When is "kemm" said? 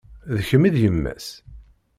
0.47-0.63